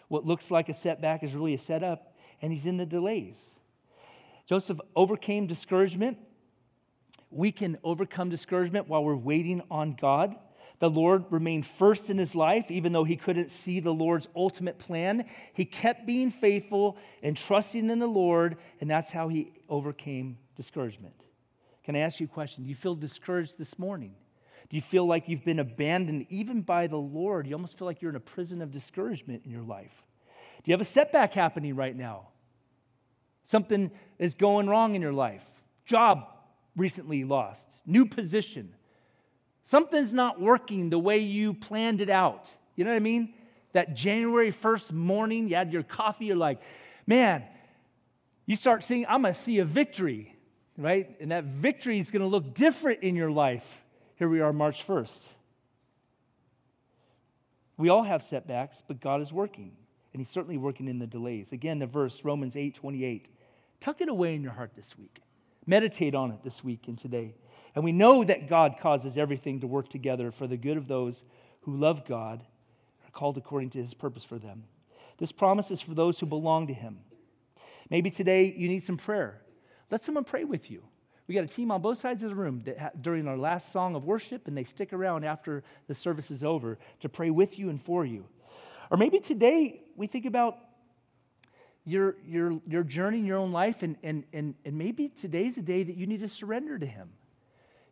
[0.07, 3.59] What looks like a setback is really a setup, and he's in the delays.
[4.47, 6.17] Joseph overcame discouragement.
[7.29, 10.35] We can overcome discouragement while we're waiting on God.
[10.79, 14.79] The Lord remained first in his life, even though he couldn't see the Lord's ultimate
[14.79, 15.25] plan.
[15.53, 21.15] He kept being faithful and trusting in the Lord, and that's how he overcame discouragement.
[21.83, 22.63] Can I ask you a question?
[22.63, 24.15] Do you feel discouraged this morning?
[24.69, 27.47] Do you feel like you've been abandoned even by the Lord?
[27.47, 30.03] You almost feel like you're in a prison of discouragement in your life.
[30.63, 32.27] Do you have a setback happening right now?
[33.43, 35.43] Something is going wrong in your life.
[35.85, 36.25] Job
[36.75, 38.75] recently lost, new position
[39.69, 42.51] Something's not working the way you planned it out.
[42.75, 43.35] You know what I mean?
[43.73, 46.59] That January 1st morning, you had your coffee, you're like,
[47.05, 47.43] man,
[48.47, 50.35] you start seeing, I'm to see a victory,
[50.75, 51.15] right?
[51.21, 53.83] And that victory is to look different in your life.
[54.15, 55.27] Here we are, March 1st.
[57.77, 59.73] We all have setbacks, but God is working,
[60.13, 61.51] and He's certainly working in the delays.
[61.51, 63.29] Again, the verse, Romans 8 28.
[63.81, 65.21] Tuck it away in your heart this week.
[65.67, 67.35] Meditate on it this week and today.
[67.75, 71.23] And we know that God causes everything to work together for the good of those
[71.61, 72.43] who love God,
[73.05, 74.63] are called according to his purpose for them.
[75.17, 76.99] This promise is for those who belong to him.
[77.89, 79.41] Maybe today you need some prayer.
[79.91, 80.83] Let someone pray with you.
[81.27, 83.95] We got a team on both sides of the room that during our last song
[83.95, 87.69] of worship, and they stick around after the service is over to pray with you
[87.69, 88.25] and for you.
[88.89, 90.57] Or maybe today we think about
[91.85, 95.61] your, your, your journey in your own life, and, and, and, and maybe today's a
[95.61, 97.09] day that you need to surrender to Him.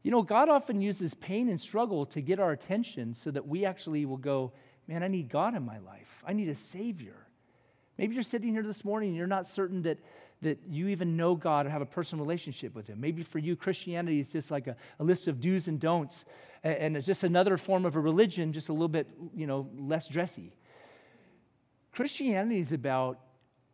[0.03, 3.65] You know, God often uses pain and struggle to get our attention so that we
[3.65, 4.53] actually will go,
[4.87, 6.23] man, I need God in my life.
[6.25, 7.15] I need a Savior.
[7.97, 9.97] Maybe you're sitting here this morning and you're not certain that,
[10.41, 13.01] that you even know God or have a personal relationship with Him.
[13.01, 16.23] Maybe for you, Christianity is just like a, a list of do's and don'ts,
[16.63, 19.67] and, and it's just another form of a religion, just a little bit, you know,
[19.77, 20.53] less dressy.
[21.91, 23.19] Christianity is about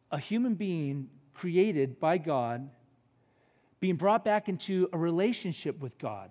[0.10, 2.70] a human being created by God
[3.84, 6.30] being brought back into a relationship with God.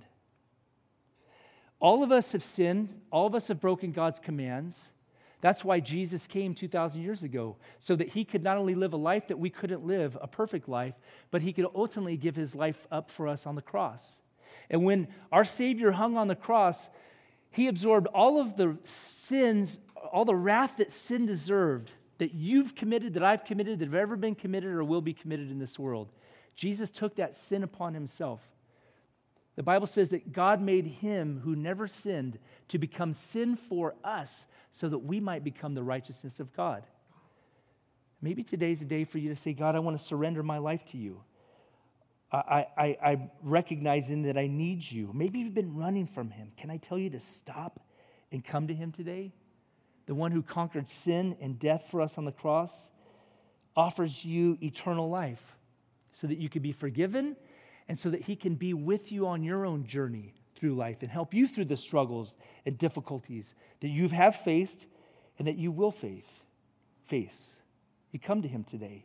[1.81, 4.89] All of us have sinned, all of us have broken God's commands.
[5.43, 8.97] That's why Jesus came 2,000 years ago, so that he could not only live a
[8.97, 10.95] life that we couldn't live, a perfect life,
[11.31, 14.21] but he could ultimately give his life up for us on the cross.
[14.71, 16.89] And when our Savior hung on the cross,
[17.51, 19.77] he absorbed all of the sins,
[20.11, 24.17] all the wrath that sin deserved, that you've committed, that I've committed, that have ever
[24.17, 26.09] been committed or will be committed in this world.
[26.55, 28.41] Jesus took that sin upon himself.
[29.57, 32.39] The Bible says that God made him who never sinned
[32.69, 36.85] to become sin for us so that we might become the righteousness of God.
[38.23, 40.85] Maybe today's a day for you to say, God, I want to surrender my life
[40.87, 41.23] to you.
[42.31, 45.11] I, I, I recognizing that I need you.
[45.13, 46.53] Maybe you've been running from him.
[46.57, 47.81] Can I tell you to stop
[48.31, 49.33] and come to him today?
[50.07, 52.91] The one who conquered sin and death for us on the cross
[53.77, 55.57] offers you eternal life
[56.13, 57.37] so that you can be forgiven
[57.89, 61.11] and so that he can be with you on your own journey through life and
[61.11, 64.87] help you through the struggles and difficulties that you have faced
[65.39, 66.25] and that you will face.
[67.07, 67.57] face.
[68.13, 69.05] You come to him today.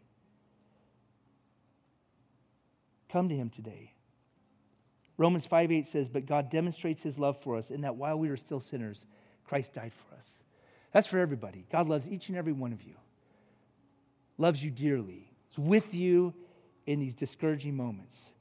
[3.09, 3.93] Come to him today.
[5.17, 8.29] Romans 5 8 says, But God demonstrates his love for us in that while we
[8.29, 9.05] were still sinners,
[9.45, 10.43] Christ died for us.
[10.91, 11.65] That's for everybody.
[11.71, 12.95] God loves each and every one of you,
[14.37, 16.33] loves you dearly, is with you
[16.87, 18.31] in these discouraging moments.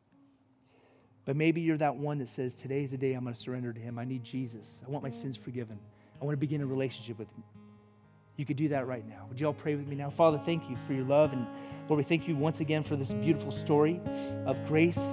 [1.26, 3.72] But maybe you're that one that says, Today is the day I'm going to surrender
[3.72, 3.98] to him.
[3.98, 4.80] I need Jesus.
[4.86, 5.78] I want my sins forgiven.
[6.20, 7.42] I want to begin a relationship with him.
[8.36, 9.26] You could do that right now.
[9.28, 10.08] Would you all pray with me now?
[10.10, 11.32] Father, thank you for your love.
[11.32, 11.46] And
[11.88, 14.00] Lord, we thank you once again for this beautiful story
[14.46, 15.12] of grace,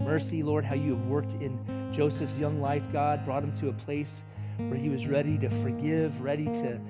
[0.00, 1.58] mercy, Lord, how you have worked in
[1.92, 4.22] Joseph's young life, God, brought him to a place
[4.56, 6.80] where he was ready to forgive, ready to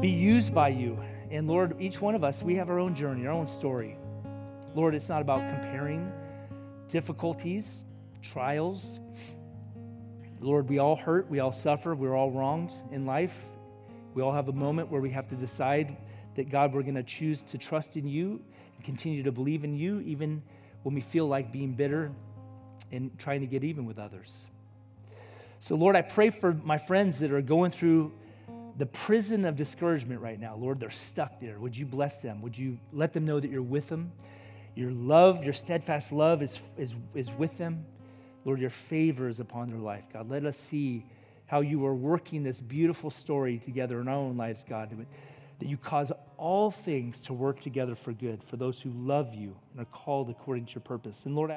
[0.00, 0.98] be used by you.
[1.30, 3.96] And Lord, each one of us, we have our own journey, our own story.
[4.74, 6.10] Lord, it's not about comparing
[6.88, 7.84] difficulties,
[8.22, 9.00] trials.
[10.40, 13.34] Lord, we all hurt, we all suffer, we're all wronged in life.
[14.14, 15.96] We all have a moment where we have to decide
[16.36, 18.40] that God, we're going to choose to trust in you
[18.76, 20.42] and continue to believe in you, even
[20.82, 22.10] when we feel like being bitter
[22.90, 24.46] and trying to get even with others.
[25.60, 28.12] So, Lord, I pray for my friends that are going through
[28.78, 30.56] the prison of discouragement right now.
[30.56, 31.58] Lord, they're stuck there.
[31.58, 32.42] Would you bless them?
[32.42, 34.12] Would you let them know that you're with them?
[34.74, 37.84] Your love, your steadfast love is, is, is with them.
[38.44, 40.04] Lord, your favor is upon their life.
[40.12, 41.04] God, let us see
[41.46, 45.06] how you are working this beautiful story together in our own lives, God,
[45.58, 49.54] that you cause all things to work together for good for those who love you
[49.72, 51.26] and are called according to your purpose.
[51.26, 51.52] And Lord,